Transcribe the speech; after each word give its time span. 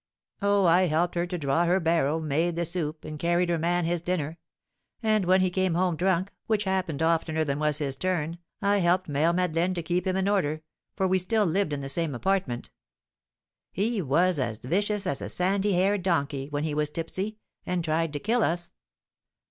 "Oh, 0.41 0.65
I 0.65 0.87
helped 0.87 1.13
to 1.13 1.27
draw 1.37 1.65
her 1.65 1.79
barrow, 1.79 2.19
made 2.19 2.55
the 2.55 2.65
soup, 2.65 3.05
and 3.05 3.19
carried 3.19 3.49
her 3.49 3.59
man 3.59 3.85
his 3.85 4.01
dinner; 4.01 4.39
and 5.03 5.25
when 5.25 5.41
he 5.41 5.51
came 5.51 5.75
home 5.75 5.95
drunk, 5.95 6.31
which 6.47 6.63
happened 6.63 7.03
oftener 7.03 7.43
than 7.43 7.59
was 7.59 7.77
his 7.77 7.95
turn, 7.95 8.39
I 8.63 8.79
helped 8.79 9.07
Mère 9.07 9.35
Madeleine 9.35 9.75
to 9.75 9.83
keep 9.83 10.07
him 10.07 10.17
in 10.17 10.27
order, 10.27 10.63
for 10.95 11.07
we 11.07 11.19
still 11.19 11.45
lived 11.45 11.71
in 11.71 11.81
the 11.81 11.87
same 11.87 12.15
apartment. 12.15 12.71
He 13.71 14.01
was 14.01 14.39
as 14.39 14.57
vicious 14.57 15.05
as 15.05 15.21
a 15.21 15.29
sandy 15.29 15.73
haired 15.73 16.01
donkey, 16.01 16.49
when 16.49 16.63
he 16.63 16.73
was 16.73 16.89
tipsy, 16.89 17.37
and 17.63 17.83
tried 17.83 18.11
to 18.13 18.19
kill 18.19 18.43
us. 18.43 18.71